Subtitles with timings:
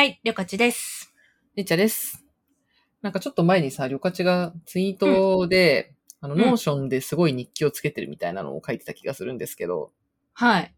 [0.00, 1.12] はい、りょかちです。
[1.56, 2.24] りっちゃです。
[3.02, 9.92] なんかちょっと前にさ、りょかちがツイートで、あの、うん Notion ですごい日記をつけてるみたいなのを書いてた気がするんですけど、
[10.32, 10.74] はい。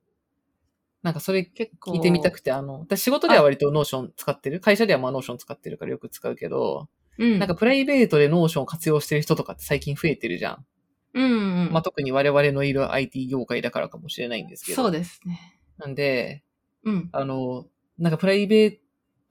[1.04, 4.58] なんかそれ結構聞いてみたくて、あの、私仕事では割と Notion 使ってる。
[4.58, 7.38] 会社ではまあ Notion 使ってるからよく使うけど、うん。
[7.38, 10.66] なんかプライベートで Notion を活用してる人とかって最近増えてるじゃん。
[11.14, 11.24] うん、
[11.66, 11.72] うん。
[11.72, 14.82] まあ特に我々のいる IT 業界だからかもしれないんですけど。
[14.82, 15.60] そうですね。
[15.78, 16.42] なんで、
[16.82, 17.08] うん。
[17.12, 17.66] あの、
[17.98, 18.81] なんかプライベー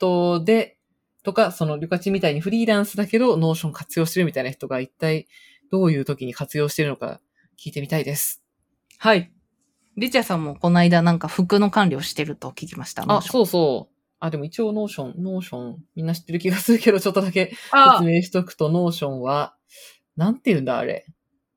[0.01, 0.77] トで、
[1.23, 5.27] とか、その、りょかちみたいにフリーランスだけど、 Notion 活用してるみたいな人が一体
[5.71, 7.21] どういう時に活用してるのか
[7.63, 8.43] 聞いてみたいです。
[8.97, 9.31] はい。
[9.97, 13.05] りっちゃさんもこの間なんか服の管理をしてると聞きました。
[13.07, 13.95] あ、そうそう。
[14.19, 19.55] あ、でも一応 Notion、Notion、みんな知ってる気がするけど、ちょっとだけあ 説明しとくと、 Notion は、
[20.15, 21.05] なんて言うんだ、あれ。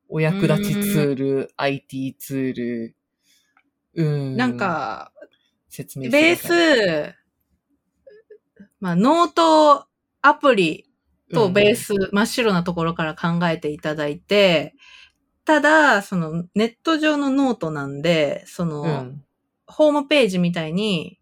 [0.09, 2.97] お役立ちツール、IT ツール、
[3.95, 4.37] うーん。
[4.37, 5.13] なん、か、
[5.69, 7.15] 説明してベース、
[8.85, 9.87] まあ、ノート
[10.21, 10.85] アプリ
[11.33, 14.75] とベー、ス、真っ白なところから考えていただいて、
[15.47, 18.89] ただ、そのネット上のノートなんで、その、うん。
[18.89, 19.25] うん
[19.67, 21.19] ホームページみたいに、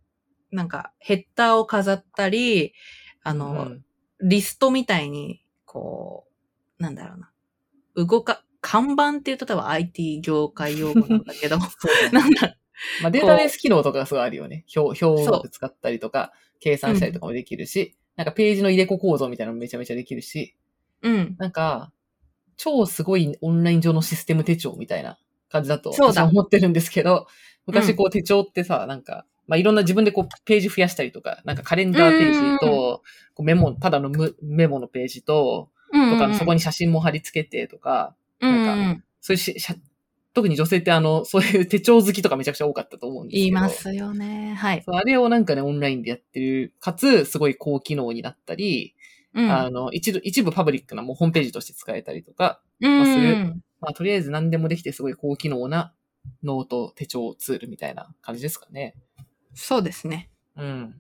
[0.51, 2.75] なんかヘッダーを飾ったり、
[3.23, 3.85] あの、うん
[4.25, 6.27] リストみたいに、こ
[6.79, 7.33] う、なんだろうな。
[7.97, 11.59] 動か、看板って言うと多分 IT 業界用語なんだけど、
[12.13, 12.57] なんだ、
[13.03, 14.65] まあ、データベース機能とかがすごいあるよね。
[14.77, 16.33] 表、表を使ったりとか、
[16.63, 20.55] 計算したりとかもできるし、なんかページの入れ子構造みたいなのもめちゃめちゃできるし、
[21.03, 21.35] うん。
[21.39, 21.93] なんか、
[22.57, 25.19] 超すごいオンライン上のシステム手帳みたいな
[25.51, 26.23] 感じだとそうだ。
[26.23, 27.27] 私は思ってるんですけど、
[27.67, 27.75] うん。
[27.75, 33.03] 昔こう手帳ってさ、なんか、まあ、いろんな自分でこうページ増やしたりとか、なんかカレンダーページと、
[33.35, 39.57] こうメモ、ただのムメモのページと、うんとか、そこに、に写真も貼り付けてとか、うんなんうん、そういうし、
[40.35, 43.43] 特に女性ってあの、そういう手帳好きとかめちゃくちゃ多かったと思うんですけど。
[43.43, 44.55] 言いますよね。
[44.55, 44.83] はい。
[44.87, 48.95] あれをなんかね、オンラインでやってる、かつ、すごい高機能になったり、
[49.35, 49.51] うん。
[49.51, 55.93] あの、一部、一部パブリックなもうホームページとして使えたりとか、うんするまあ、とりあえず何でもできてすごい高機能な
[56.43, 58.95] ノート、手帳ツールみたいな感じですかね。
[59.55, 60.31] そうですね。
[60.57, 60.95] うん。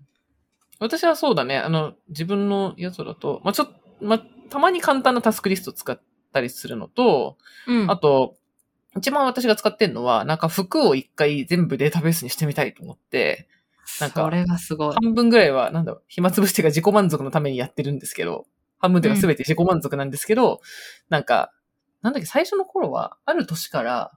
[0.78, 6.00] 私はそうだね、あの、自分のやつだと、まあ、ちょっと、まあ、たまに簡単なタスクリスト使っ
[6.32, 7.38] たりするのと、
[7.68, 7.90] うん。
[7.90, 8.36] あと、
[8.96, 13.48] 一番私が使ってるのは、なんか服を一回全部データベースにしてみたいと思って、
[14.00, 14.94] なんかそれがすごい。
[14.94, 18.46] 半分ぐらいは、なんだろう、暇つぶしてが自己満足のためにやってるんですけど、
[18.78, 20.60] 半分では全て自己満足なんですけど、
[21.08, 21.52] なんか、
[22.02, 24.12] なんだっけ、最初の頃は、ある年から、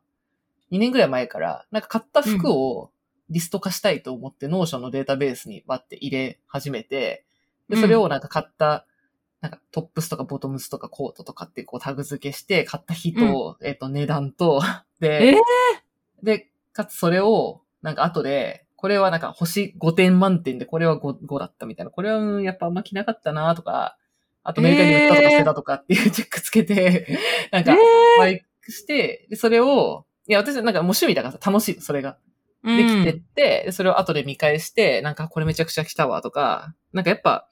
[0.71, 2.91] 2年ぐらい前から、なんか買った服を
[3.29, 7.25] リスト化したいと思って、 Notion のデータベースにバって入れ始めて、
[7.69, 8.85] で、それをなんか買った、
[9.41, 14.61] なんかトップスとかボトムスとかコートとかってこうタグ付けして、買った日と、えっ、と、値段と、
[14.99, 15.35] で、え
[16.23, 21.91] で、かつそれを、なんか後で、これはなんか星5点満点でこれは 5, 5だったみたいな。
[21.91, 23.97] これはうんやっぱあんま着なかったなとか、
[24.43, 27.17] あとメルカリに売ったとか捨てたとかっていうチェックつけて、
[27.51, 27.75] なんか、
[28.19, 32.17] バイクして、で、それを、いや、私なんかもう趣味だからさ、楽しい、それが。
[32.63, 37.47] ーできてって、でそれを後で見返して、なんかこれめちゃくちゃ着たわとか、なんかやっぱ、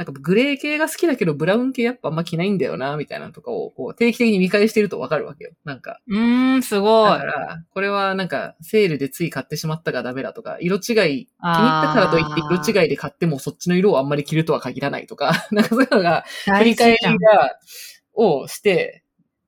[0.00, 5.50] なんかグレー系が好きだけどブラウン系やっぱあんま着ないんだよな、みたいなのとかをこう定期的に見返してるとわかるわけよ。
[5.66, 6.00] なんか。
[6.08, 7.24] うーん、すごいだか。
[7.26, 17.58] ら、これはなんか、セールでつい買ってしまったがダメだとか、色違い、気に入ったからといって色違いで買ってもそっちの色をあんまり着るとは限らないとか、 なんかそういうのが、振大り返りが、
[18.14, 19.04] をして、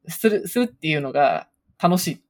[0.06, 1.48] する、するっていうのが
[1.82, 2.20] 楽しい。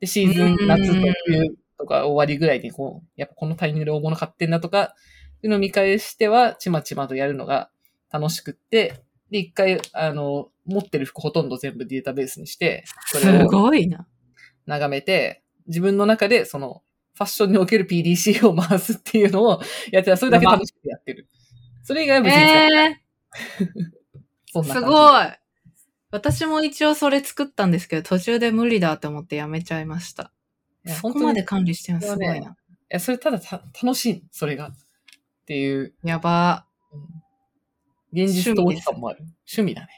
[0.00, 4.96] で、シーズン、うん夏と冬とか終わりぐらいにこう、やっぱこのタイミングで大物買ってんなとか、
[5.44, 7.70] のを見返しては、ちまちまとやるのが
[8.10, 14.06] 楽しくって、で、一回、あの、持ってる服ほとんど全部データベースにして、それすをごいな。
[14.66, 16.82] 眺めて、自分の中でその、
[17.14, 19.60] ファッションにおける PDC を回すっていうのを
[19.90, 20.16] やってた。
[20.16, 21.28] それだけ楽しくてやってる。
[21.82, 23.92] それ以外は別にえー、す
[24.52, 24.88] そんな感じ。
[24.90, 25.46] ごい。
[26.10, 30.32] 私も一応それ作ったんですけど、途中で無理だって思ってやめちゃいました。
[30.86, 32.50] そこまで管理してるのすごいな。
[32.50, 32.54] い
[32.90, 34.72] や、それただた楽しい、それが。
[35.46, 36.66] っていう、やば。
[36.92, 37.00] うん
[38.12, 39.20] 現実逃避感もある。
[39.46, 39.88] 趣味だね。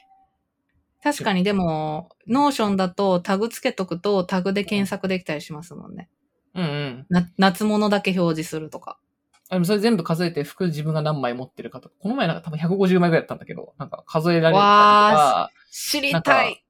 [1.01, 6.09] 確かにでも、 Notion だとタグつけとくとタグで検索できたりしますもんね。
[6.53, 7.05] うんうん。
[7.09, 8.99] な夏物だけ表示するとか。
[9.49, 11.95] あでもそれ全部数えて服自分が何枚持ってるかとか。
[11.99, 16.65] この前なんか多分150枚ぐらいだったんだけど、なんか数えられたりとか、知りたい。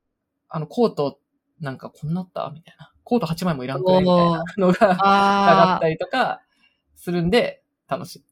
[0.49, 1.19] あのコート、
[1.59, 2.93] なんかこんなあったみたいな。
[3.03, 6.41] コート8枚もいらんくないみたいなのが、 上があったりとか
[6.95, 8.28] するんで、楽しい。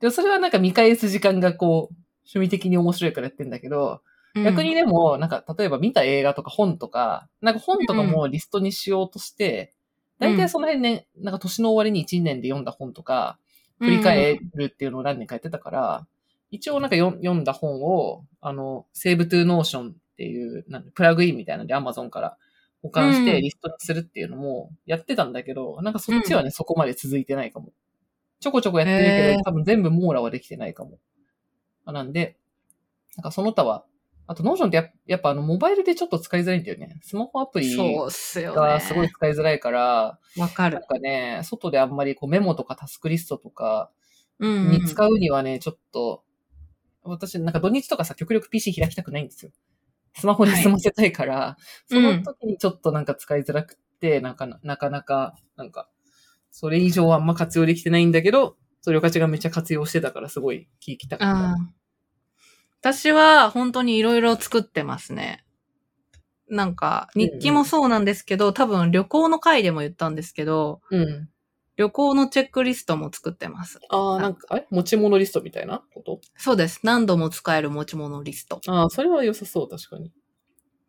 [0.00, 1.94] でもそれはなんか見返す時間がこう、
[2.24, 9.74] 趣味的に面白いからやってんだけど、ー逆に、でも、なんか例えば見た映画とか本とか、なんか本とかもリストにしようとして、
[10.20, 10.34] うん。
[10.34, 13.38] 大体その辺ね、なんか年の終わりに1年で読んだ本とか、
[13.78, 16.06] 振り返るっていうのを何年かやってたから、
[16.50, 22.36] 一応なんか読読んだ本を、あの、Save to Notion っていう、なんプラグインみたいなので Amazon から
[22.82, 23.24] 保管しうん。
[23.24, 27.72] てリストにするっていうのもやってたんだけど、なんかそっちはね、そこまで続いてないかも。
[28.40, 30.98] ちょこちょこやってるけど、多分全部網羅はできてないかも。
[31.86, 32.38] なんで、
[33.16, 33.84] なんかその他は、
[34.26, 37.00] あと Notion ってややっぱあのモバイルでちょっと使いづらいんだよね。
[37.02, 38.10] スマホアプリがね。
[38.80, 40.84] すごい使いづらいから、わかるなん。
[40.84, 43.90] かね、外であんまりこうメモとかタスクリストとか
[44.38, 44.70] うん、うん。
[44.70, 46.24] に使うにはね、ちょっと、
[47.02, 49.52] 私なんか土日とかさ、極力 PC 開きたくないんですよ。
[50.14, 51.56] スマホで済ませたいから、は
[51.88, 55.88] いその時にちょっとなんか使いづらくって、なんかななかなか、なんか、
[56.50, 61.56] それ以上はあんま活用できてないんだけど、それをかちがめっちゃ活用してたからすごい聞きたかった。
[62.80, 65.44] 私は本当にいろいろ作ってますね。
[66.48, 71.28] なんか、日記もそうなんですけど、多分旅行の回でも言ったんですけど、うん。
[71.76, 73.78] 旅行のチェックリストも作ってます。
[73.88, 74.66] ああ、なんか、あれ？
[74.70, 76.20] 持ち物リストみたいなこと？
[76.36, 76.80] そうです。
[76.82, 78.60] 何度も使える持ち物リスト。
[78.66, 80.10] ああ、それは良さそう、確かに。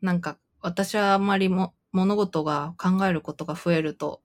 [0.01, 4.21] なんか、私はあんまりも物事が考えることが増えると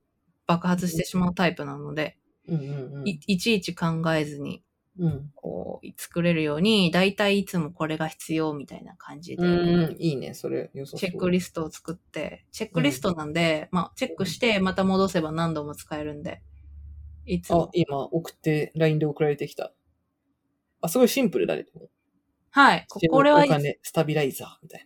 [0.47, 2.17] 爆発してしまうタイプなので、
[2.47, 3.07] うんうんうん。
[3.07, 4.63] いいちいち考えずに、
[4.99, 5.31] うん。
[5.35, 10.71] こう、作れるように、だいたいいつもこれが必要みたいな感じで、うん、いいね、それ。
[10.73, 16.41] チェックリストを作って、チェックリストなんで、まあ、チェックして、また戻せば何度も使えるんで、
[17.25, 17.69] いつあも、。
[17.73, 19.73] 今、送って、LINE で送られてきた。
[20.81, 21.65] あ、すごいシンプルだね。
[22.49, 22.85] はい。
[22.89, 24.83] ここれはお、金、スタビライザーみたい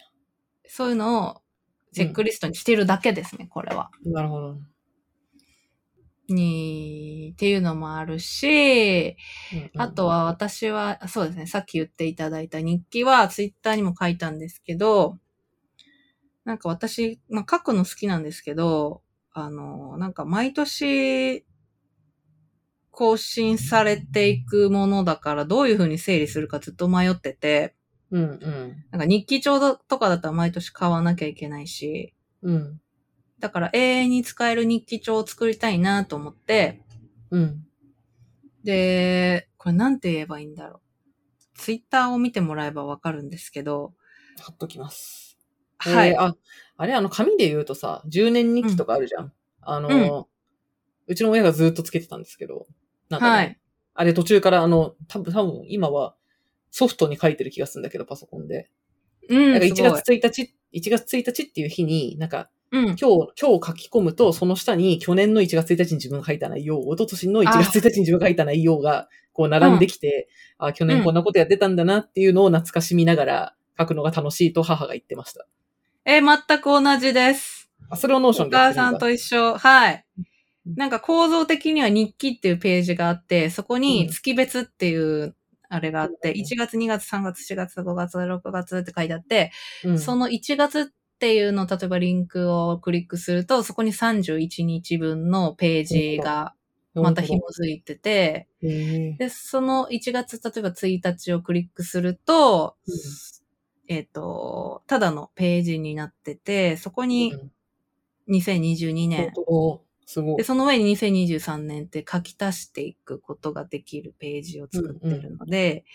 [0.68, 1.42] そういうのを、
[1.94, 3.92] チェックリストにしてるだけですね、これは。
[4.06, 4.22] な。
[4.22, 4.58] なるほど。
[6.34, 9.18] に、っていうのもあるし、
[9.78, 15.18] あと、は私は、そうですね、さっき言っていただいた日記はツイッターにも書いたんですけど、
[16.46, 19.02] なんか私、まあ、書くの好きなんですけど、
[19.34, 21.46] あの、なんか毎年
[22.92, 27.76] 更新されていくものだからどういうふうに整理するかずっと迷ってて、
[28.12, 28.86] うんうん。
[28.92, 32.14] なんか日記帳とかだったら毎年買わなきゃいけないし、
[32.44, 32.82] うん。
[33.42, 36.84] だから永遠に使える日記帳を作りたいなと思って、
[37.32, 37.66] うん。
[38.64, 40.82] で、これなんて言えばいいんだろう。
[41.56, 43.94] ツイッターを見てもらえばわかるんですけど、
[44.40, 45.38] 貼っときます。
[45.80, 46.10] はい。
[46.10, 46.36] えーあ、
[46.78, 49.34] あれ、あの、紙で言うとさ、10年日記とかあるじゃん。
[49.62, 50.28] あの、
[51.08, 52.68] うちの親がずっとつけてたんですけど、
[53.10, 53.60] なんかね、はい。
[53.94, 56.16] あれ途中からあの、多分、多分今は
[56.70, 58.70] ソフトに書いてる気がするんだけど、パソコンで。
[59.30, 62.86] うん、なんか1すごい月1日、1月1日っていう日に、なんか、うん。
[62.86, 75.46] 今日、今日書き込むと、その下に去年の1月1日に自分が書いた内容、一昨年の1月1日に自分が書いた内容が、こう並んできて、あ、去年こんなことやってたんだなっていうのを懐かしみながら書くのが楽しいと母が言ってました。
[76.06, 77.70] えー全く同じです。
[77.90, 79.58] あ、それをノーショおンでやってるんだ母さんと一緒。
[79.58, 80.06] はい。
[80.66, 85.36] なんか構造的には日記っていうページがあって、そこに月別っていう
[85.70, 89.52] あれがあって、うん1月、2月、3月、4月、5月、6月って書いてあって、
[89.84, 90.92] うんその1月
[91.22, 96.56] っていうのを例えばリンクをクリックすると、そこに31日分のページが
[96.96, 98.48] また紐づいてて、
[99.20, 102.94] で、その1月、例えば1日をクリックすると、うん。
[103.88, 107.52] えっ、と、ただのページになってて、そこにうん。
[108.36, 110.38] 2022年、おすごい。
[110.38, 110.44] で、。
[110.44, 115.86] その上に2023年って書き足していくことができるページを作ってるので、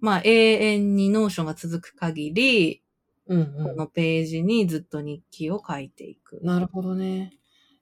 [0.00, 2.81] まあ永遠に Notion が続く限り、
[3.32, 6.40] うんうこのページにずっと日記を書いていく。
[6.42, 6.46] ん。
[6.46, 7.32] なるほどね。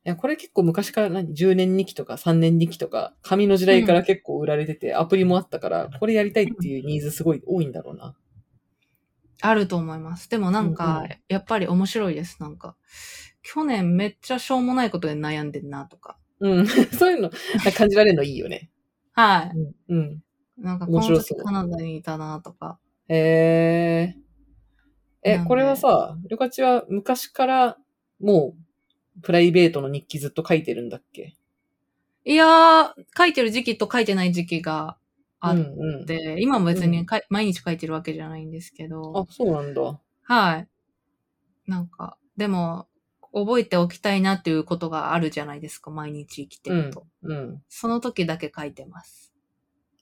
[0.06, 8.14] いや、これ結構昔から何 ?10 年日記とか3年日記とか、紙の時代から結構売られてて、アプリもあったから、これやりたいっていうニーズすごい多いんだろうな。
[9.42, 10.30] あると思います。
[10.30, 12.38] でもなんうんかうん、やっぱり面白いです。
[12.40, 12.76] なんか、
[13.42, 16.16] 去年めっちゃしょうもないことで悩んでんなとか。
[16.40, 16.66] うん。
[16.96, 17.30] そういうの、
[17.76, 18.70] 感じられるのいいよね。
[19.12, 19.58] はい。
[19.88, 19.96] うん。
[19.96, 20.22] うん。
[20.58, 22.78] なんかこの時カナダにいたなとか。
[23.08, 24.29] へえ。
[25.22, 27.78] え、これはさ、りょかちは昔から
[28.20, 28.54] も
[29.18, 31.34] う、プライベートの日記ずっと書いてるんだっけ？
[32.24, 34.96] いやー、書いてる時期と書いてない時期が
[35.40, 36.06] あっうんうん。
[36.06, 39.12] て、今も別にかい毎日書いてるわけじゃないんですけど。
[39.14, 40.00] あ、そうなんだ。
[40.22, 40.68] はい。
[41.66, 42.86] なんか、でも、
[43.32, 47.06] 覚えておきたいなっていうことがあるじゃないですか、毎日生きてると。
[47.22, 47.62] うん。
[47.68, 49.32] その時だけ書いてます。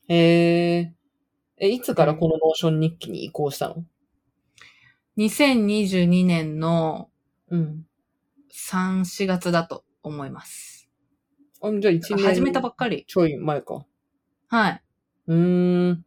[0.08, 0.94] へえ。
[1.58, 3.84] え、いつからこの Notion 日記に移行したの？
[5.18, 7.10] 2022年の
[7.50, 7.84] うん。
[8.52, 10.88] 3、4月だと思います。
[11.60, 12.25] あ、じゃあ1年。
[12.25, 13.04] 始めたばっかり。
[13.08, 13.84] ちょい前か。
[14.46, 14.82] はい。
[15.26, 16.04] うーん。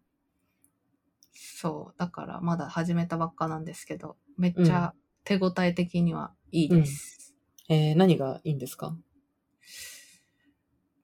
[1.33, 1.99] そう。
[1.99, 4.93] だからまだ始めたばっかなんですけど、めっちゃ
[5.25, 7.35] 手応え的にはいいです。
[7.67, 8.95] えー、何がいいんですか？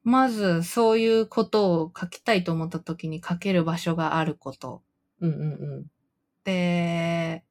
[0.03, 4.81] まず、そういうことを書きたいと思った時に書ける場所があること。
[5.19, 5.45] うんうんう
[5.81, 5.91] ん。
[6.45, 7.43] で、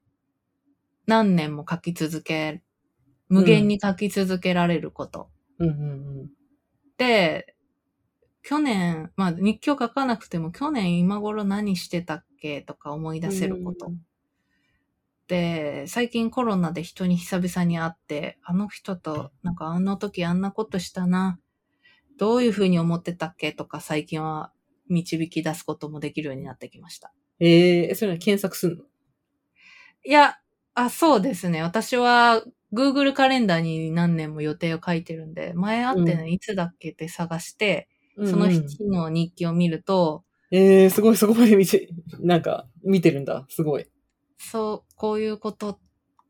[1.07, 2.61] 何年も書き続け、
[3.29, 5.29] 無限に書き続けられること。
[5.59, 6.29] うんうん
[6.97, 7.55] で、
[8.41, 13.91] 去年、まあ日記を書かなくても去年今頃何してたっけとか思い出せること。
[15.27, 21.39] で、最近コロナで人に久々に会って、あの人と、なんかあの時あんなことしたな。
[22.17, 24.51] どういうふうに思ってたっけとか最近は
[24.89, 27.13] 導き出すこともできるようになってきました。
[27.39, 28.85] ええー、それは検索すんの？
[30.03, 30.39] いや、
[30.79, 31.63] あ、そうですね。
[31.63, 43.45] 私は Google カレンダーに何年も予定を書いてるんで、前会ってね、ういつだっけって探して、うんうんその日の日記を見ると、ええー、すごい、そこまで見て、なんか、見てるんだ。
[43.47, 43.85] すごい。
[44.39, 45.73] そう、こういうこと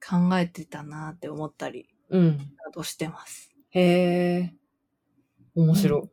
[0.06, 2.38] 考えてたなって思ったり、うん。
[2.38, 3.54] などしてます。
[3.70, 4.54] へえ。
[5.56, 6.10] 面白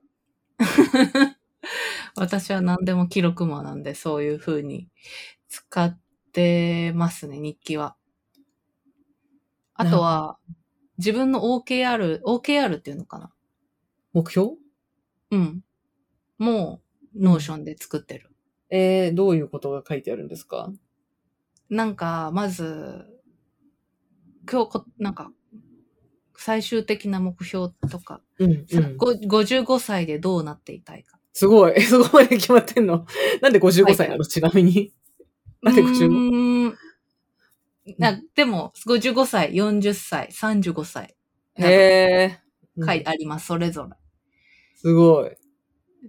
[2.15, 4.89] 私は何でも記録魔なんで、そういう風に
[5.49, 6.01] 使っ
[6.33, 7.97] てますね、日記は。
[9.75, 10.39] あとは、
[10.99, 13.33] 自分の OKR、OKR っていうのかな
[14.13, 14.53] 目標？
[15.31, 15.65] うん。
[16.39, 16.81] も
[17.15, 18.31] う、 Notion で作ってる。
[18.71, 20.73] ええー、どういうことが書いてあるんですか？
[21.69, 23.05] なんか、まず、
[24.51, 25.33] 今日こ、なんか、
[26.37, 31.19] 最終的な目標とか、うん、さご55歳でどうなっていたいか。
[31.33, 31.81] すごい。
[31.83, 33.07] そこまで決まってんの？
[33.41, 34.25] なんで55歳なの？
[34.25, 34.93] ちなみに。
[35.63, 36.64] なんでう 55?
[37.99, 41.17] なでも、55歳、40歳、35歳、
[41.57, 42.41] へえ。
[42.85, 43.97] 書いてあります、それぞれ。
[44.75, 45.37] すごい。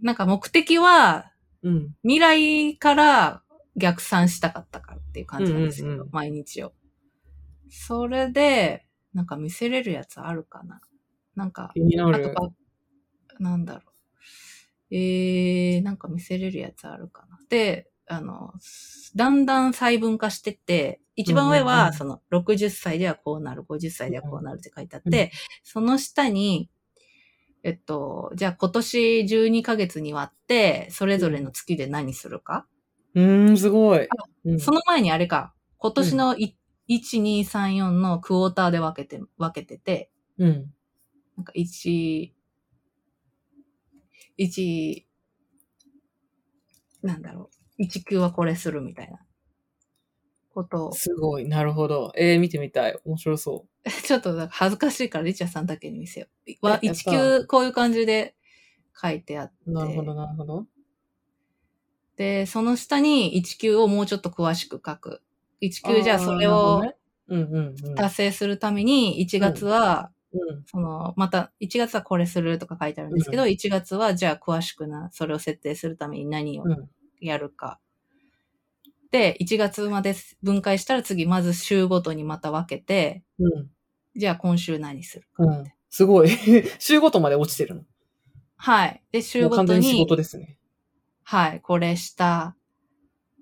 [0.02, 1.32] なんか目的は、
[1.64, 1.96] うん。
[2.04, 3.44] 未来から
[3.76, 6.74] 逆算したかったからっていう感じなんですけど、うんうんうん毎日を。
[7.70, 10.82] それで、なんか見せれるやつあるかな
[11.36, 12.26] なんか、気になる。
[12.26, 12.50] あとか、
[13.40, 14.96] なんだろう。
[14.96, 17.40] えー、なんか見せれるやつあるかな。
[17.50, 18.54] で、あの、
[19.16, 21.76] だんだん細分化してって、一番上うんうんうん。
[21.86, 25.32] は、その、60歳ではこうなる、50歳ではこうなるって書いてあっうんて、
[25.64, 26.70] その下に、
[27.64, 32.68] えっと、じゃあ今年12ヶ月に割って、それぞれの月で何するか、
[33.16, 34.08] うーん、すごい。
[34.46, 34.60] うん。
[34.60, 36.56] その前にあれか、今年のい
[36.88, 40.74] 1、2、3、4のクォーターで分けて、分けてて、うん。
[41.38, 42.36] なんか1、
[44.38, 45.08] 1、
[47.02, 47.55] なんだろう。
[47.80, 49.20] 1級はこれするみたいな
[50.54, 50.94] ことを。
[50.94, 51.48] すごい。
[51.48, 52.14] なるほど。
[52.18, 52.98] えー、見てみたい。
[53.06, 53.66] 面白そ
[54.06, 56.28] ちょっと恥ずかしいからリチャさんだけに見せよ
[56.62, 56.66] う。
[56.68, 58.36] わえやった1級こういう感じで
[59.00, 59.54] 書いてあって。
[59.68, 59.72] う。
[59.74, 60.66] なるほど、なるほど。
[62.16, 65.22] で、その下に1級をもうちょっと詳しく書く。
[65.62, 66.82] 1級じゃあそれを。
[67.96, 70.64] 達成するために1月は、うん。
[70.66, 76.90] その、また、1月はこれするとか書いてあるんですけど、う1月はじゃあ詳しくな、それを設定するために何をうん。
[77.20, 77.80] やるか。
[79.12, 83.70] で、1月まで分解したら次、まず週ごとにまた分けて、うん。
[84.16, 85.64] じゃあ今週何するかうん。
[85.90, 86.30] すごい。
[86.80, 87.86] 週ごとまで落ちてるの。
[88.58, 89.04] はい。
[89.12, 90.58] で、週ごとに完全に仕事、ですね。
[91.24, 92.56] はい、これした、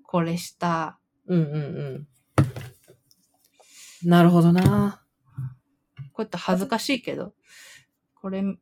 [0.04, 0.98] これした。
[1.26, 2.06] うんうんう
[4.04, 4.08] ん。
[4.08, 5.02] なるほどな。
[6.12, 7.34] こうやって恥ずかしいけど、
[8.14, 8.58] これ、う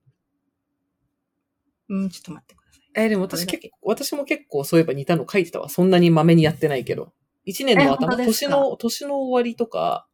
[2.05, 2.57] ん、ちょっと待って。
[2.95, 5.69] えーでも私結構、私も結構そういえば似たの書いてたわ。
[5.69, 7.13] そんなにまめにやってないけど。
[7.45, 10.07] 一年のえ頭、年の、年の終わりとか、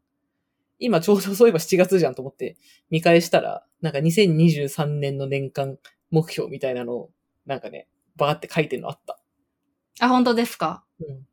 [0.78, 2.56] 今ちょうどそういえば7月じゃんと思って
[2.88, 5.76] 見返したら、なんか2023年の年間
[6.11, 7.11] 目標みたいなのを、
[7.47, 9.18] なんかね、バーって書いてるのあった。
[10.00, 10.85] あ、本当ですか？
[11.00, 11.26] うん。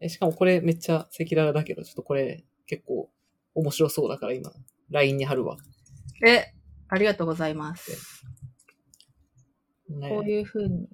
[0.00, 3.10] え、しかもこれめっちゃ赤裸々だけど、ちょっとこれ結構
[3.54, 4.50] 面白そうだから今、
[4.90, 5.56] LINE に貼るわ。
[6.26, 6.52] え、
[6.88, 8.24] ありがとうございます。
[9.88, 10.88] ねこういう風に。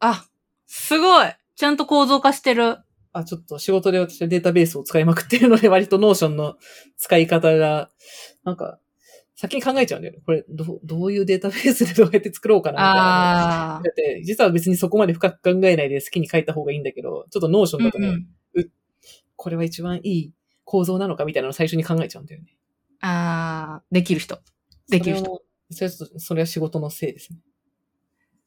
[0.00, 0.26] あ、
[0.66, 2.78] すごいちゃんと構造化してる。
[3.12, 6.56] あ、ちょっと仕事で私はデータベースを使いまくってるので、割と Notion の
[6.96, 7.90] 使い方が、
[8.42, 8.80] なんか、
[9.36, 10.20] 先に考えちゃうんだよね。
[10.26, 13.76] これ、どう、どういうデータベースでどうやって作ろうかなみたいな。
[13.76, 18.28] あだって、実は別にそこまで深く考えないで好きに書いた方がいいんだけど、ちょっと Notion だとね、うんうん
[19.36, 20.32] これは一番いい
[20.64, 22.56] 構造なのかみたいなのを最初に考えちゃうんだよね。
[23.00, 24.38] あー、できる人。
[24.88, 25.42] できる人。
[25.70, 27.38] それもそれはちょっとそれは仕事のせいですね。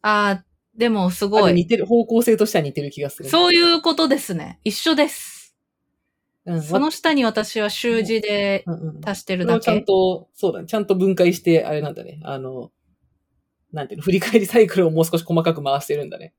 [0.01, 1.53] あー、でもすあごい。
[1.53, 3.29] で似てる、方向性としては似てる気がする。
[3.29, 4.59] そういうことですね。
[4.63, 5.55] 一緒です。
[6.45, 6.62] うん。
[6.62, 9.09] その下に私は習字でうんうん。
[9.09, 9.86] 足してるだそれをちゃんけ。
[9.86, 10.67] と、そうだね。
[10.67, 12.19] ちゃんと分解して、あれなんだね。
[12.24, 12.71] あの、
[13.74, 16.33] なんていうの、振り返りサイクルをもう少し細かく回してるんだね。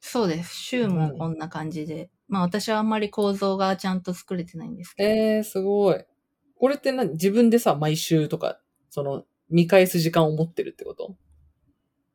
[0.00, 0.56] そうです。
[0.56, 2.08] 週もこんな感じで。
[2.28, 5.08] まあ私はあんまり構造がちゃんと作れてないんですけど。
[5.10, 6.02] えー、すごい。
[6.58, 7.10] これって何？
[7.12, 11.16] 自分でさ、毎週とか、その、見返す時間を持ってるってこと？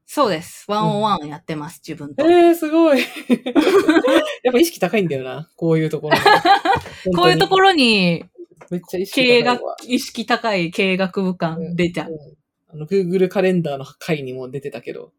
[0.07, 0.65] そうです。
[0.67, 2.25] ワンオンワンやってます、自分と。
[2.25, 2.99] ええー、すごい。
[4.43, 5.49] やっぱ意識高いんだよな。
[5.55, 6.17] こういうところ。
[7.15, 8.27] こういうところに、ろ、
[8.69, 12.11] めっちゃ意識経営学高いわ。、意識高い経営学部感出ちゃう。
[12.11, 15.13] うんあの、Google カレンダーの回にも出てたけど、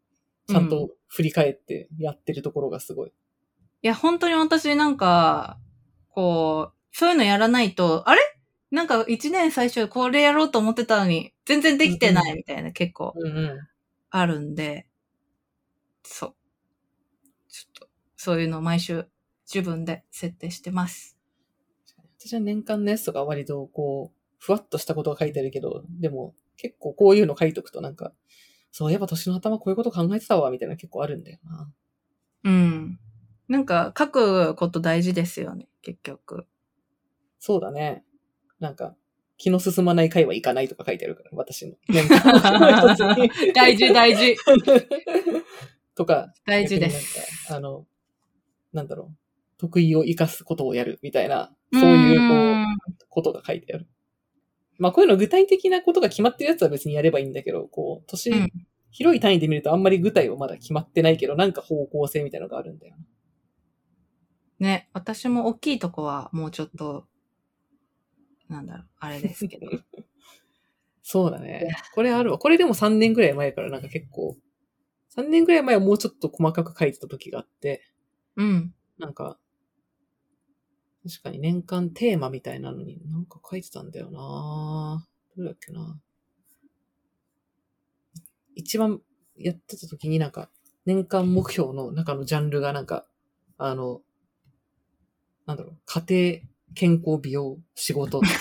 [0.46, 3.08] ちゃんと振り返ってやってるところがすごい。
[3.08, 3.12] い
[3.86, 5.58] や、本当に私なんか、
[6.10, 8.20] こう、そういうのやらないと、あれ？
[8.70, 13.14] なんか一年最初これやろうと思ってたのに、全然できてないみたいな結構。
[14.10, 14.86] あるんで、
[16.04, 16.34] そう。
[17.48, 19.06] ちょっと、そういうのを毎週
[19.52, 21.16] 自分で設定してます。
[22.18, 28.12] 私は年間のやつとか割とこう、ふわっとしたことが書いてあるけど、でも結構こういうの書いとくとなんか、
[28.72, 31.70] そういえば年の頭こういうこと考えてたわ、みたいなの結構あるんだよな。
[32.44, 33.00] うん。
[33.48, 36.46] なんか書くこと大事ですよね、結局。
[37.38, 38.04] そうだね。
[38.60, 38.94] なんか、
[39.38, 41.74] 気の進まない回は行かないとか書いてあるから、私の。
[43.54, 44.36] 大事大事。
[45.94, 47.52] とか、大事で逆す。
[47.52, 47.86] あの、
[48.72, 49.16] なんだろう。
[49.58, 53.86] 得意を活かすことをやるみたいな、そういうこう、うことが書いてある。
[54.78, 58.48] まあこういうの具体的なことが決まってるやつは別にやればいいんだけど、こう、年、うん
[58.96, 63.04] 広い単位で見るとあんまり具体はまだ決まってないけど、なんか方向性みたいなのがあるんだよな。
[64.58, 67.06] ね、私も大きいとこはもうちょっと、
[68.48, 69.66] なんだろう、あれですけど。
[71.02, 71.68] そうだね。
[71.94, 72.38] これあるわ。
[72.38, 74.36] これでも3年ぐらい前からなんか結構、
[75.10, 77.82] 3年ぐらい前はもうちょっと細かく書いてた時があって、
[78.36, 78.74] うん。
[78.98, 79.38] なんか、
[81.08, 86.00] 確かに年間テーマみたいなのになんか書いてたんだよなどれだっけな
[88.56, 89.00] 一番
[89.36, 90.48] やってた時になんか、
[90.86, 93.06] 年間目標の中のジャンルがなんか、
[93.58, 94.00] あの、
[95.46, 98.20] なんだろう、家庭、健康、美容、仕事。
[98.20, 98.36] でし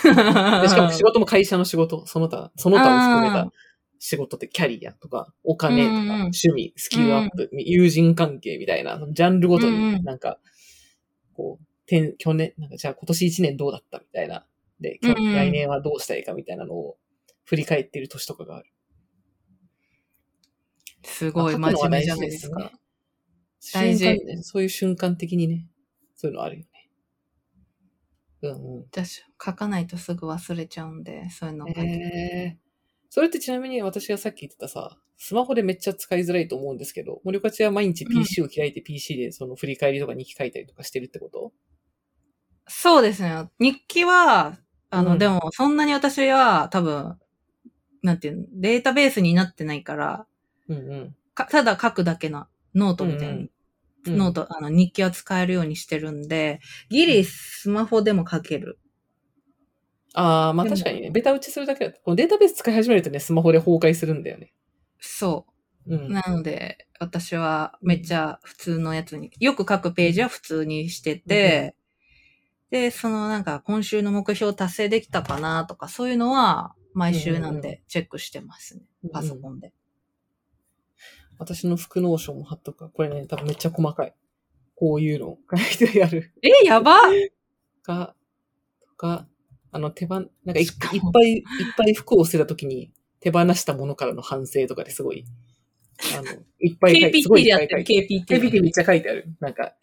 [0.75, 3.51] かも仕事も会社の仕事、その他、その他を含めた
[3.97, 10.39] 仕事ってキャリアとか、お金とか、うんうん趣味、スキルアップ、友人関係みたいな、ジャンルごとうんうんになんか、
[11.33, 14.45] こう、てん去年、なんかじゃあ今年1年どうだったみたいな。
[14.79, 16.97] で、来年はどうしたいかみたいなのを
[17.45, 18.69] 振り返ってる年とかがある。
[21.03, 22.71] すごいまあ真面目じゃないですか。。
[23.73, 25.67] 大事大事、そういう瞬間的にね、
[26.15, 26.74] そういうのあるよね。
[28.49, 28.81] うんうん。
[28.91, 31.81] 私、書かないとすぐ忘れちゃうんで、そういうの書いて。
[31.81, 32.57] えー、
[33.09, 41.53] それってちなみに私がさっき言ってたさ、スマホでめっちゃ使いづらいと思うんですけど、森岡ちは毎日 PC を開いて PC でその振り返りとか日記書いたりとかしてるってこと？
[42.67, 43.49] そうですね。
[43.59, 44.57] 日記は、
[44.89, 47.17] あの、うんでも、そんなに私は多分、
[48.01, 50.27] なんていうの、データベースになってないから、
[50.67, 51.15] うんうん。
[51.33, 53.49] かただ書くだけのノートみたいに、うん
[54.07, 58.79] ノート、あの、日記は使えるようにしてるんで、ギリスマホでも書ける。
[60.13, 64.53] ああ、まあ確かにね、ベタ打ちするだけだと、このデータベース使い始めるとね、スマホで崩壊するんだよね。
[64.99, 65.45] そ
[65.87, 65.97] うう。
[65.97, 66.11] ん。
[66.11, 71.75] なので、私はめっちゃ普通のやつに、よく書くページは普通にしてて、
[72.71, 78.83] で、そのなんか今週の目標達成できたかなとか、そういうのは毎週なんうんうんでチェックしてますね。
[79.11, 79.73] パソコンで。
[81.37, 84.13] 私の副ノーションも貼っとくからこれね、多分めっちゃ細かい。
[84.75, 86.33] こういうのを書いてやる。
[86.41, 86.97] え、やば
[87.81, 88.15] か、
[88.81, 89.27] とか、
[89.71, 91.43] あの手番、なんかいいっぱいいっ
[91.77, 95.25] ぱい服を捨てたときに手放したものからの反省とかですごい、
[96.17, 98.23] あの、いっぱい書いて、すご ?KPT いいでやってる、っぱい書いて。
[98.25, 98.51] KPT。
[98.51, 99.27] KPT めっちゃ書いてある。
[99.39, 99.73] なんか、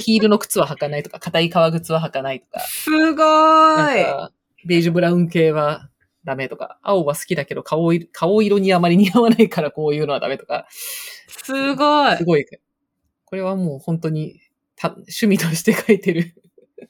[0.00, 3.16] ヒールの靴は履かないとか、硬い革靴は履かないとか、すごーい。
[3.16, 4.32] なんか、
[4.66, 5.88] ベージュブラウン系は
[6.24, 12.24] ダメとか、青は好きだけど顔色顔色にあまり似合わないからこういうのはダメとか、すごいす。
[12.24, 12.46] ごい。
[13.24, 14.40] これはもう本当に
[14.76, 16.34] た趣味として書いてる。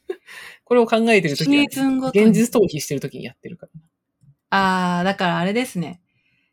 [0.65, 1.73] これを考えてるとき現
[2.33, 3.73] 実逃避してるときにやってるから。
[4.51, 6.01] あー、だからあれですね。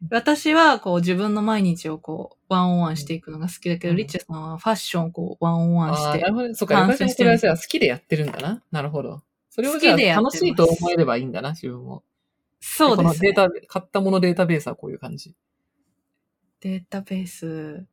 [0.09, 6.55] 私は、こう、自分の毎日をこう、ワンオンワンしていくのが好きだけど、うんリッチさんはファッションをこう、ワンオンワンしてああー、なるほど。
[6.55, 8.61] そうか、私もしてるこれは好きでやってるんだな。
[8.71, 9.23] なるほど。
[9.49, 12.03] それをじゃあ楽しいと思えればいいんだな、自分も。
[12.59, 13.33] そうです、ね。
[13.33, 15.35] データ、買ったものデータベースはこういう感じ。
[16.61, 17.85] データベース。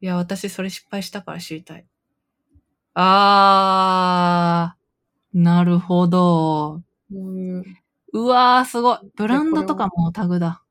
[0.00, 1.86] いや、私それ失敗したから知りたい。
[2.94, 6.82] あー、なるほど。
[7.12, 7.64] うん。
[8.12, 8.98] うわー、すごい。
[9.16, 10.62] ブランドとかもタグだ。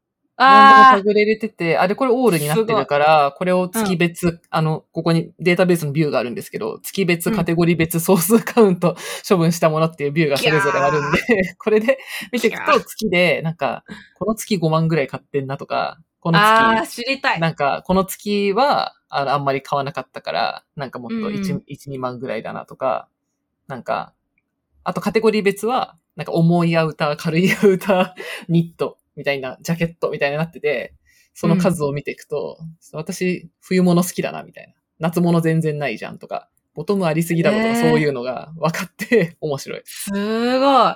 [0.42, 0.90] ああ。
[0.94, 7.36] あタグで入れてて、あれこれオールになってるから、これを月別、あの、ここにデータベースのビューがあるんですけど、月別、うん。
[7.36, 8.96] カテゴリー別、総数カウント、
[9.28, 11.20] 処分したものっていうビューがそれぞれあるんで、
[11.58, 12.00] これで
[12.32, 13.84] 見ていくと月で、なんか、
[14.18, 17.40] この月5万ぐらい買ってんなとか、こー、の月、知りたい。
[17.40, 21.34] なんか、この月は、あのあんまり買わなかったから、なんかもっとうんうん。
[21.34, 23.10] 1、1、2万ぐらいだなとか、
[23.68, 24.14] なんか、
[24.84, 30.96] あとカテゴリー別は、なんか重いアウター、軽いアウター、ニットみたいな、ジャケットみたいになってて、
[31.34, 32.58] その数を見ていくと、
[32.94, 34.74] 私、冬物好きだな、みたいな。
[34.98, 39.82] 夏物全然ないじゃんとか、ボトムありすぎだろとか、そういうのが分かって 面白い。
[39.84, 40.10] す
[40.60, 40.96] ごい。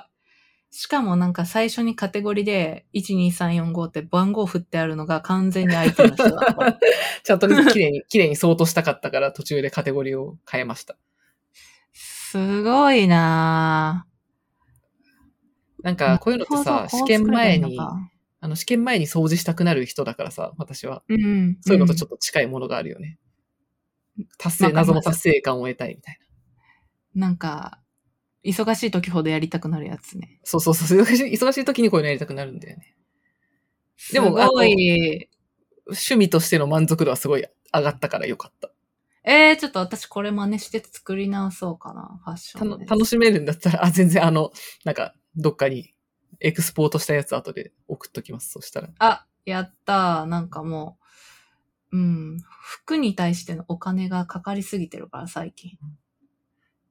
[0.70, 6.74] しかもなんか最初にカテゴリーで、12345って番号振ってあるのが完全に相手の人だこれ
[7.22, 10.96] ちゃんとね綺麗に、綺麗に相当したかったから途中でカテゴリーを変えました。
[11.92, 14.14] すごいなぁ。
[15.84, 17.78] なんか、こういうのってさ、試験前に
[18.44, 21.02] あの、試験前に掃除したくなる人だからさ、私は。
[21.08, 21.56] うん。
[21.62, 23.18] そういうのとちょっっと近いものがあるよね。
[24.36, 26.26] 達成、わかります謎の達成感を得たいみたいな。
[26.26, 27.18] と。
[27.20, 27.80] なんか、
[28.44, 30.40] 忙しい時ほどやりたくなるやつね。
[30.44, 32.94] そうそうそう、忙しい忙しい時にこういうのやりたくなるんだよね。
[34.12, 35.30] でもすごい。
[35.86, 38.70] 趣味としての満足度はすごい上がったからよかった。
[39.24, 42.84] えー、ちょっと私これ真似して作り直そうかな、ファッションで。
[42.84, 44.52] 楽しめるんだったら、あ、全然あの、
[44.84, 45.93] なんか、どっかに
[46.44, 48.50] エクスポートしたやつ後で送っときます。
[48.50, 48.90] そしたら。
[48.98, 50.24] あ、やったー。
[50.26, 50.98] なんかも
[51.90, 52.38] う、うん。
[52.60, 55.78] 服に対してのお金がかかりすぎてるから、最近。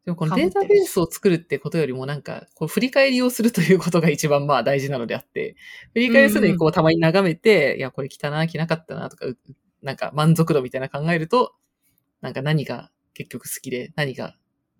[0.06, 5.56] でもこのデータベースを作るってことよりもなんか、こう振り返りをするということが一番まあ大事なのであって、
[5.94, 9.38] 振り返りするにこうたまに眺めて、いや、これ着たな、着なかったなとか、う
[9.84, 11.54] なんか満足度みたいな考えると、
[12.22, 14.36] なんか何が結局好きで何が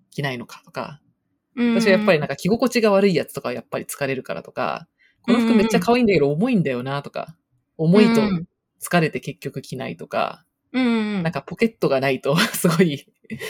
[0.10, 1.00] 着ないのかとか、
[1.56, 4.88] 私はやっぱりなんか、か着心地が悪いやつとかはやっぱり疲れるからとか、
[5.22, 7.36] この服めっちゃ可愛いんだけど重いんだよなとか、
[7.78, 8.46] 重いとうん
[8.82, 10.46] 疲れて結局着ないとか。
[11.24, 13.06] なんかポケットがないと すごい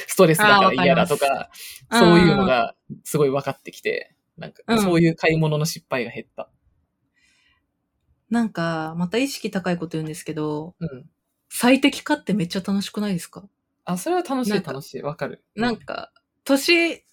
[0.07, 1.49] ストレスだから嫌だとか、
[1.91, 6.49] そういうのがすごい分かってきて、なんかうんそういう買い物の失敗が減った。
[8.29, 11.09] なんか、また意識高いこと言うんですけど、うん。
[11.49, 13.47] 最適化ってめっちゃ楽しくないですか？
[13.85, 15.01] あ、それは楽しない楽しい。
[15.01, 15.43] わかる。
[15.55, 16.11] なんか、
[16.45, 17.03] 年、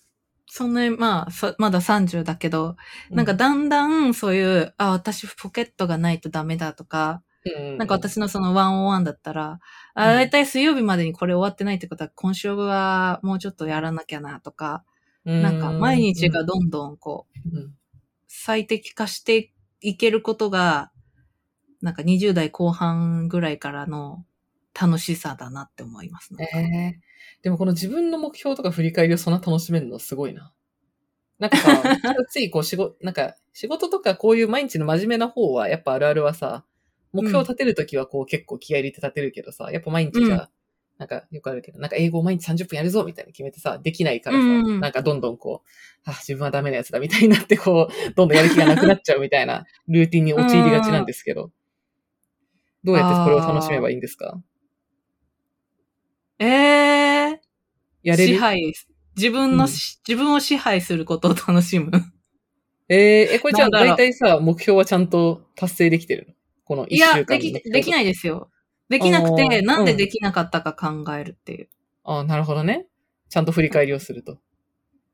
[0.52, 2.76] そんなに、まあ、そまだ30だけど、
[3.10, 9.60] うなんか、だんだんそういう、あ、私ポケットがないとダメだとか、うんなんか私のその101だったら、
[9.94, 10.16] あ、うん。
[10.16, 14.84] だいたい水曜日までにこれ終わってないってことは、今週はもうちょっとやらなきゃなとか、
[15.24, 17.74] なんか毎日がどんどんこう、うん。
[18.26, 20.90] 最適化していけることが、
[21.80, 24.24] なんか20代後半ぐらいからの
[24.78, 27.00] 楽しさだなって思いますね。
[27.20, 30.52] ええでもこの自分の目標とか振り返りをそんな楽しめるのすごいな。
[31.38, 31.82] なんかさ、
[32.30, 36.64] ついこう仕事、なんか仕事とかこういう毎日の真面目な方は、やっぱあるあるはさ、
[37.12, 40.48] 目標を立てるときはこう結構気合い入れて立てるけどさ、やっぱ毎日じゃあ、うん。
[40.98, 44.80] なんかよくあるけど、なんか英語を毎日30分やるぞみたいな決めてさ、できないからさ、うんうん。
[44.80, 45.68] なんかどんどんこう、
[46.04, 51.50] あ、自分はダメなやつだみたいになってこう、 どんどんやる気がなくなっちゃうみたいなルーティンに陥りがちなんですけど、
[52.84, 54.42] どうやってこれを楽しめばいいんですか？
[56.38, 56.99] ええ
[58.02, 58.34] やれる？
[58.34, 58.72] 支配、
[59.16, 61.90] 自分のし、自分を支配することを楽しむ。
[62.88, 66.34] えー、え、これじゃあ大体さ、目標はちゃんと達成できてるの？
[66.64, 68.50] この一週間いや、でき、できないですよ。
[68.88, 71.68] できなくあて、ーなんでできなかったか考えるっていう。
[72.04, 72.86] ああ、なるほどね。
[73.28, 74.38] ちゃんと振り返りをすると。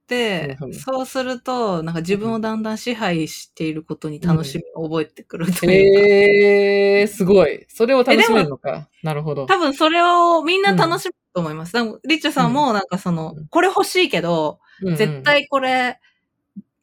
[0.08, 6.00] でうんうん、そうすると、なんか自分をだんだん支配していることに楽しみを覚えてくるというか。
[6.06, 7.66] えー、すごい。
[7.68, 8.88] それを楽しめるのか。
[9.02, 9.46] なるほど。
[9.46, 11.74] 多分それをみんな楽しむと思います。
[11.74, 16.00] でもリッチャさんもなんかその、うんこれ欲しいけど、うんうん絶、対これ、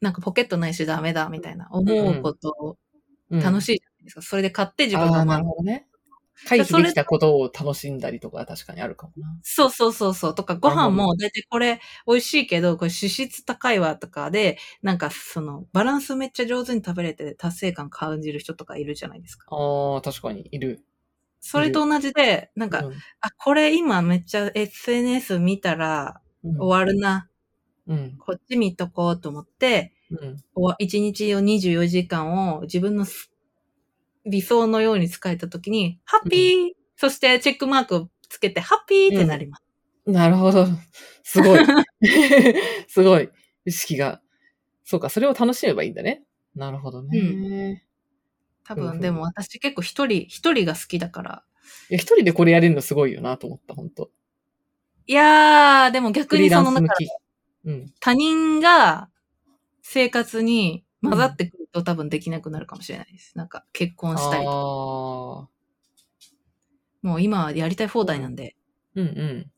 [0.00, 2.76] なんかポケットないしダメだみたいな思うこと
[3.30, 4.22] 楽いしいじゃないですか。
[4.22, 5.88] それで買って自分が満足るほどね。
[6.46, 9.36] 回避できたことを楽しんだりとかは確かにあるかもな。
[9.42, 10.34] そうそうそうそう。
[10.34, 19.46] とか、ご飯も、だいたいこれ美味しいけど、これ脂質高いわとかで、なんかその、バランスめっちゃ上手に食べれて達成感感じる人とかいるじゃないですか。
[19.50, 20.84] ああ、確かにいる。
[21.46, 27.28] それと同じで、なんか、あ、これ今めっちゃ SNS 見たらうん、終わるな。
[27.86, 28.16] うん。
[28.18, 30.18] こっち見とこうと思って、うん。
[30.54, 33.30] 終わ1日を24時間を自分のす
[34.24, 39.64] 理想のように使えたときに、ハッピー、そしてチェックマークをつけて、ハッピーってなります。
[40.06, 40.66] なるほど。
[41.22, 41.60] すごい。
[42.88, 43.28] すごい。
[43.66, 44.22] 意識が。
[44.84, 46.22] そうか、それを楽しめばいいんだね。
[46.54, 47.84] なるほどね。
[48.64, 51.44] 多分、うんうんでも私結構一人、一人が好きだから。
[51.90, 54.10] いや、一人でこれやれるのすごいよなと思った、本当
[55.06, 57.10] いやー、でも逆にその、なんかンス向き。
[57.66, 57.94] うん。
[58.00, 59.10] 他人が
[59.82, 63.36] 生活に混ざってくると多分できなくなるかもしれないです。
[63.36, 65.48] なんか結婚したりとか。
[67.02, 68.56] もう今はやりたい放題なんで。
[68.94, 69.50] うんうん。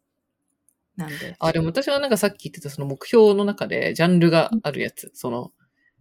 [0.97, 1.37] なんで。
[1.38, 5.53] あ、でも私はなんかさっき言ってたその目標の中でジャンルがあるやつ、その、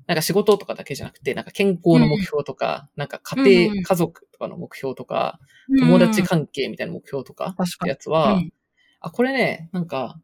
[0.07, 3.83] なんか仕事とかだけじゃなくて、なんか健康の目標とか、なんか家庭、うんうん。
[3.83, 5.39] 家族とかの目標とか、
[5.79, 6.27] 友達うん。
[6.27, 8.53] 関係みたいな目標とか、やつは、うん。
[8.99, 10.19] あ、これね、なんか、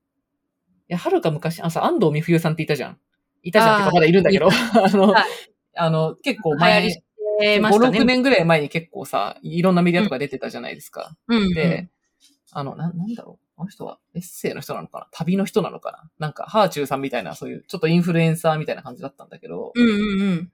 [0.89, 2.99] いや、はるか昔、あのさ、安藤美冬さんっていたじゃん。
[3.43, 5.23] いたじゃんってか、まだいるんだけど、 あの、はい。
[5.75, 7.03] あの、結構前し、
[7.39, 7.99] てましたね。
[7.99, 11.15] 5、6年ぐらい前に結構さ、いろんなメディアとか出てたじゃないですか。
[11.27, 11.89] うんうん、で、
[12.51, 13.40] あの、な、なんだろう。
[13.61, 15.07] あの人はエッセイの人なのかな？
[15.11, 16.09] 旅の人なのかな？
[16.19, 20.51] なんか、ハーチューさんみたいな、そういう、ちょっとインフルエンサーみたいな感じだったんだけど、うんうんうん。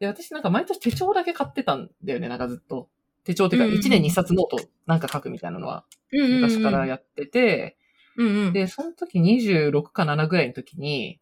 [0.00, 2.88] で、私なんか毎年手帳だけ買ってたんだよね、なんかずっと。
[3.24, 5.84] 手帳っていうか、うんうん1年2冊ノートなんか書くみたいなのは。
[6.12, 7.76] 昔からやってて、
[8.16, 8.52] うんうん。
[8.52, 11.20] で、その時26か7ぐらいの時に、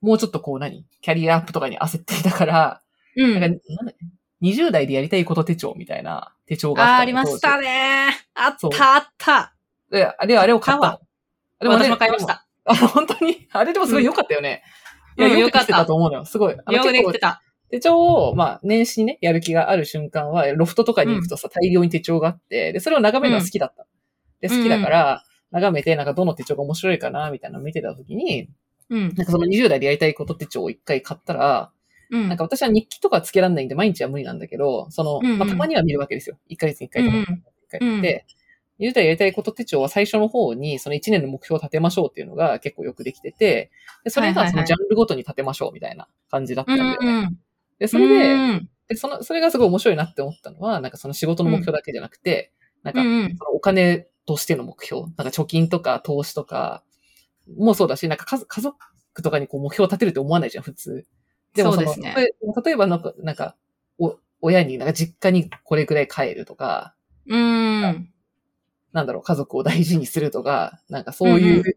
[0.00, 0.84] もうちょっとこう何？
[1.00, 2.82] キャリアアップとかに焦っていたから、
[3.16, 3.92] うん、なんか、なんだ
[4.42, 8.10] 20代でやりたいこと手帳みたいな手帳があったのあーありましたね。
[8.34, 9.55] あったあった。
[9.90, 10.98] で、あれ、あれを買ったの。
[11.60, 12.26] で私も買いまし。
[12.26, 12.46] た。
[12.64, 13.48] あ、本当に？
[13.52, 14.62] あれでもすごい良かったよね。
[15.16, 16.24] いや、うんうんよくできてたと思うのよ。
[16.24, 16.54] すごい。
[16.54, 17.42] あのよくできてた。
[17.70, 23.86] 手帳を、まあ、年始にね、やる気がある瞬間は、ロフトとかに行くとさ、大量に手帳があって、で、それを眺めるのが好きだった。
[24.40, 28.48] で、好きだから、眺めて、なんかどの手帳が面白いかな、みたいなのを見てた時に、
[28.88, 29.00] うん。
[29.16, 31.72] なんかその20代でやりたいこと手帳を一回買ったら、
[32.10, 32.28] うん。
[32.28, 36.38] なんか私は日記とかつけらんないんで毎日は無理なんだけど、その、まあ、たまには見るわけですよ。
[36.50, 37.16] 1ヶ月に1回とか。
[37.16, 38.02] うんうん
[38.78, 43.70] 一回で、20代やりたいこと手帳は最初の方に、その1年の目標を立てましょうっていうのが結構よくできてて、
[44.04, 47.20] でそれがそのジャンルごとに立てましょうみたいな感じだったんうだよね。
[47.22, 47.38] んうん。
[47.78, 56.84] で、それで、うんで、その、それがすごい面白いなって思ったのは、なんかその仕事の目標だけじゃなくて、なんかう、んそのお金としての目標、なんか貯金とか投資とか
[57.58, 58.76] もそうだし、なんか家家族
[59.22, 61.04] とかにこう目標を立てるって思わないじゃん、普通。
[61.54, 62.34] でもそうですね例え
[62.64, 63.56] 例えばなんか、なんか、
[63.98, 66.94] お、親になんか実家にこれくらい帰るとか、
[67.26, 68.12] うん。
[68.96, 71.76] なんだろう、家族を大事にするとか、なんかそういうんうう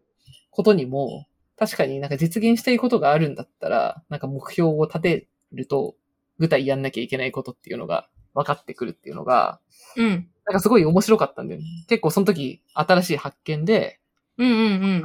[0.51, 1.27] ことにも、
[1.57, 5.95] 確かになんか実現したいことがあるんだったら、なんか目標を立てると、
[6.37, 9.59] 具体やんなきゃいけないことっていうのが分かってくるっていうのが、
[9.97, 10.29] うん。
[10.45, 11.67] なんかすごい面白かったんだよね。
[11.89, 13.99] 結構その時新しい発見で、
[14.37, 15.03] うんうんうん。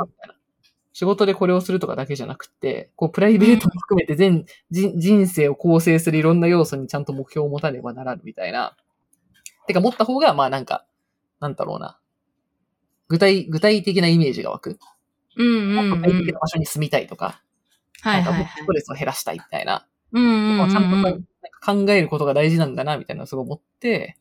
[0.92, 8.77] 仕事でこれをするとかだけじゃなくて、こうプライベートも含めて全、人人生を構成するいろんな要素にちゃんと目標を持たねばならぬみたいな。
[9.66, 10.87] てか持った方が、まあなんか、
[11.40, 11.98] なんだろうな。
[13.09, 14.79] 具体、具体的なイメージが湧く。
[15.37, 16.01] うんうんうん。
[16.03, 17.43] 具体的な場所に住みたいとか、
[18.12, 18.73] なんかはいはいはいもっとスト。
[18.73, 19.87] レスを減らしたいみたいな。
[20.12, 21.23] うんうんうんちゃんとなんうん。
[21.61, 24.17] か考えることが大事なんだな、みたいなのをすごい思って、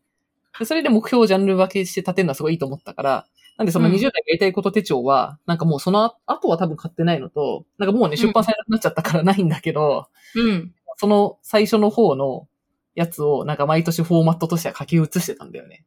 [0.60, 10.74] でそれで目標をジャンル分けして立てるのはすごいいいと思ったから、なんでそのうん20代やりたいこと手帳は、なんかもうその後は多分買ってないのと、なんかもうね、ん出版されなくなっちゃったからないんだけど、うん。
[10.98, 12.48] その最初の方の
[12.96, 15.86] やつを、なんか毎年フォーマットとしては書き写してたんだよね。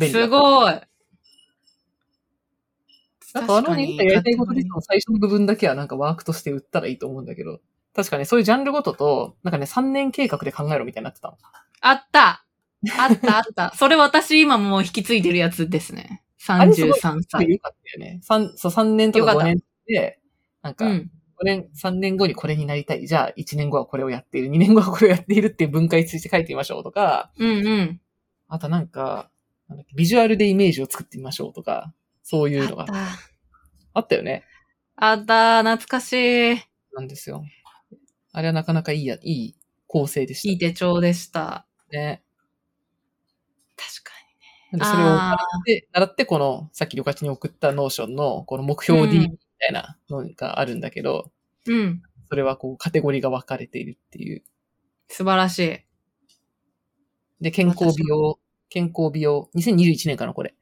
[0.00, 0.74] すごい。
[3.34, 7.60] なんかあの確かに20代やりたいこと手帳の最初の部分だけはなんかワークとして売ったらいいと思うんだけど、
[7.94, 11.38] 確かね、そういうジャンルごとと、なんかね、3年計画で考えろみたいになってたの。
[11.80, 12.44] あった。
[12.98, 13.72] あったあった。
[13.76, 16.22] それ私今もう引き継いでるやつですね。
[16.48, 17.50] あれすごい33すごい歳。
[17.50, 18.20] よかったよね。
[18.22, 20.20] 三そう、3年とか5よかった年で、
[20.62, 21.10] なんか、5うん。
[21.44, 23.06] 年、3年後にこれになりたい。
[23.06, 24.48] じゃあ、1年後はこれをやっている。
[24.48, 28.00] 2年後はこれをやっているっていう分解して書いてみましょうとか、うんうん。
[28.48, 29.30] あとなんか、
[29.68, 31.92] なんだっけビジュアルでイメージを作ってみましょうとか、
[32.22, 32.94] そういうのがあった。
[33.94, 34.44] あったよね。
[34.96, 35.62] あった。
[35.62, 36.52] 懐かしい。
[36.54, 36.58] い
[36.94, 37.44] なんですよ。
[38.32, 39.56] あれはなかなかいいや、いい
[39.86, 41.66] 構成でしたい手帳でした。
[41.90, 42.22] ね。
[43.76, 44.12] 確か
[44.72, 51.30] なんでそれを習あって、習ってこの、さっき旅客に送ったノーションの、この目標 D みたいなのがあるんだけど、
[51.66, 51.74] に。
[51.74, 52.02] うん。
[52.30, 54.42] それはこう、カテゴリーが分かれているっていう。
[55.08, 55.80] 素晴らしい。
[57.42, 58.38] で、健康美容、
[58.70, 60.54] 健康美容、2021年かな、これ。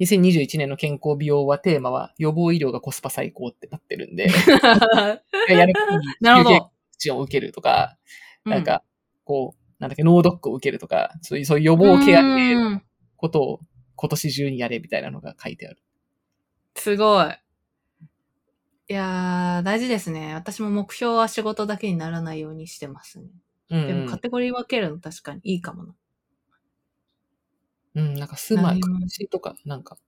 [0.00, 4.28] 2021年の健康美容はテーマは予防医療がコスパ最高ってなってるんで、
[5.48, 5.74] やる
[6.20, 6.70] なるほど。
[6.98, 7.96] チを受けるとか、
[8.44, 8.82] うなん、か、
[9.24, 12.82] こう、なんだっけ、脳ドックを受けるとか、そういう、そういう予防ケアうん
[13.16, 13.60] ことを
[13.96, 15.78] 今年中にやれみたいなのが書いてある。
[16.74, 17.26] すごい。
[18.90, 20.34] いやー、大事ですね。
[20.34, 23.28] 私も目標は仕事だけにならないようにしてますね。
[23.70, 25.94] うん、でもカテゴリー分けるの確かにいいかもな。
[27.98, 29.98] うん、なんか住まい、暮らしとか、なんか、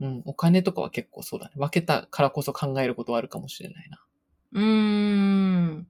[0.00, 1.52] うん、お金とかは結構そうだね。
[1.56, 4.04] 分けたからこそ考えることはあるかもしれないな。
[4.52, 5.86] うーん。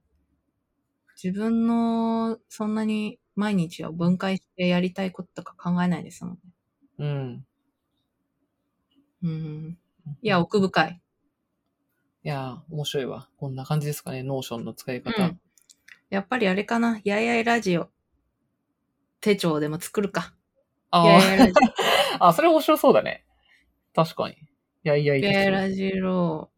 [1.23, 6.41] 自分の、そんなに毎日を分解してやりたいこととか考えないですもんね。
[6.99, 7.47] うん。
[9.23, 9.79] うん。
[10.21, 11.01] いや、奥深い。
[12.25, 13.31] いやー、面白いわ。
[13.39, 15.25] こんな感じですかね、 Notion の使いう方。
[15.25, 15.41] ん。
[16.11, 17.01] やっぱりあれかな。
[17.05, 17.89] やいやいラジオ。
[19.21, 20.35] 手帳でも作るか。
[20.91, 21.21] あ
[22.21, 23.25] あ、それ面白そうだね。
[23.95, 24.35] 確かに。
[24.35, 24.37] い
[24.85, 25.25] やいやいオ。
[25.25, 25.51] やいやや。
[25.51, 26.51] ラジオ。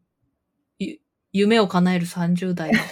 [0.77, 0.99] ゆ
[1.31, 2.79] 夢を叶える30代の。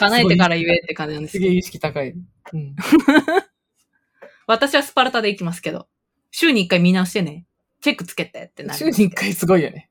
[0.00, 1.44] 叶えてから言えって感じなんですけど。
[1.44, 2.10] すげえ意識高い。
[2.10, 2.76] うん。
[4.46, 5.88] 私はスパルタで行きますけど。
[6.30, 7.46] 週に1回見直してね。
[7.80, 8.78] チェックつけてってなる。
[8.78, 9.90] 週に一回すごいよね。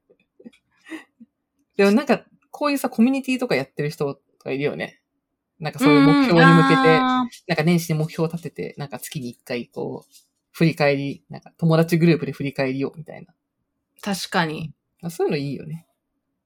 [1.77, 4.99] でもなんか、こういうさ、コミュニティとかやってる人とかいるよね。
[5.63, 10.13] なんかそういう目標に向けて、あなんか年始に目標を立てて、なんか月に一回こう、
[10.51, 13.25] 振り返り、なんか友達グループで振り返りようみたいー
[14.01, 14.73] 確かに。
[15.01, 15.09] な。
[15.09, 15.87] そういうのいいよね。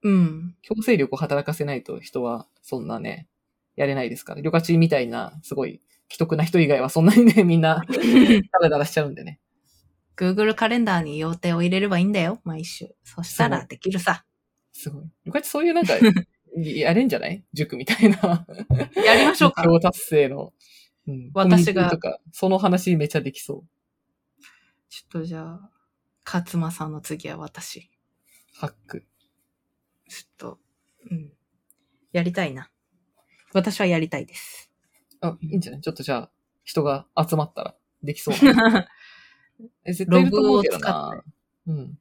[0.02, 0.56] うん。
[0.62, 3.28] 強制力を働かせないと人はそんなね、
[3.76, 4.40] やれないですから。
[4.40, 7.84] 旅客チみたいな、すごい、既得な人以外はそんなにね、 みんな、
[8.52, 9.40] ダラダラしちゃうんでね。
[10.16, 12.94] Google カレンダーに予定を入れればいいんだよ、毎週。
[13.04, 14.24] そしたらできるさ。
[14.72, 15.04] すごい。
[15.24, 15.94] 旅客チそういうなんか、
[16.64, 17.44] やれんじゃない？
[17.52, 18.46] 塾みたいな。
[18.94, 19.64] やりましょうか目。
[19.64, 20.52] 標達成の。
[21.06, 24.42] うん、私がとか、その話めっちゃできそう。
[24.90, 25.70] ちょっとじゃあ、
[26.24, 27.90] 勝間さんの次は私。
[28.54, 29.04] ハック。
[30.08, 30.58] ちょっと、
[31.10, 31.32] うん。
[32.12, 32.70] やりたいな。
[33.54, 34.70] 私はやりたいです。
[35.20, 35.80] あ、いいんじゃない？
[35.80, 36.30] ちょっとじゃあ、
[36.64, 38.88] 人が集まったらできそうな。
[39.84, 41.22] え、絶対いると思うけどな。
[41.66, 41.98] うん。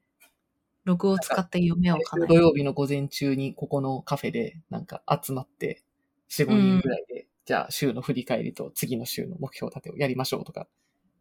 [0.87, 2.33] ログを使って夢を叶える。
[2.33, 5.83] 土曜日の午前中にここのカフェでなんか集まって、
[6.29, 10.67] 4、5人ぐらいで、じゃあ週の振り返りと次の週の目標立てをやりましょうとか。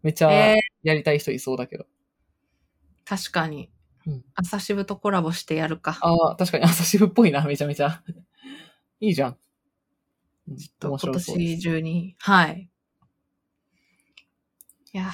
[0.02, 1.87] めっちゃえーやりたい人いそうだけど。
[3.05, 3.70] 確かに
[4.07, 4.24] うん。
[4.35, 5.98] 朝渋とコラボしてやるか。
[6.00, 8.02] ああ、確かに朝渋っぽいな、めちゃめちゃ。
[9.00, 9.37] いいじゃん。
[10.48, 12.14] うんと今年中に。
[12.18, 12.70] はい。
[14.92, 15.12] いやー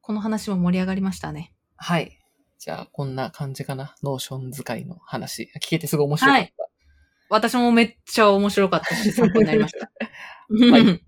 [0.00, 1.52] この話も盛り上がりましたね。
[1.76, 2.19] はい。
[2.60, 3.96] じゃあ、こんな感じかな？
[4.02, 5.50] Notion 使いの話。
[5.60, 6.40] 聞けてすごい面白かった。
[6.42, 6.54] はい
[7.32, 9.88] 私もめっちゃ面白かったし、参考になりました。
[9.88, 11.00] はい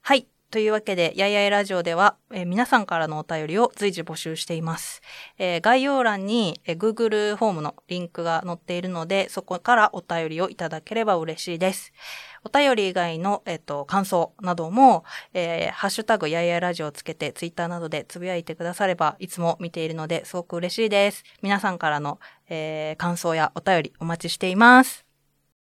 [0.00, 0.28] はい。
[0.52, 5.02] というわけで、やいやいラジオでは、えー皆さんからのお便りを随時募集しています。
[5.38, 11.92] えー概要欄に、えー Google フォームのリンクが載っているので、そこからお便りをいただければ嬉しいです。
[12.44, 21.24] お便り以外の、えっ、と、感想なども、えーハッシュタグやいやラジオをつけて、ツイッターなどでつぶやいてくだされば、いつも見ているので、すごく嬉しいです。
[21.42, 25.07] 皆さんからの、えー感想やお便りお待ちしています。